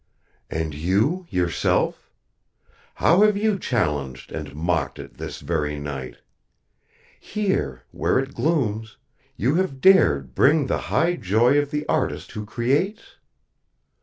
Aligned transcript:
"And 0.49 0.73
you 0.73 1.27
yourself? 1.29 2.09
How 2.95 3.21
have 3.21 3.37
you 3.37 3.59
challenged 3.59 4.31
and 4.31 4.55
mocked 4.55 4.97
It 4.97 5.19
this 5.19 5.41
very 5.41 5.77
night? 5.77 6.17
Here, 7.19 7.83
where 7.91 8.17
It 8.17 8.33
glooms, 8.33 8.97
you 9.37 9.53
have 9.57 9.79
dared 9.79 10.33
bring 10.33 10.65
the 10.65 10.79
high 10.89 11.17
joy 11.17 11.59
of 11.59 11.69
the 11.69 11.85
artist 11.87 12.31
who 12.31 12.47
creates? 12.47 13.17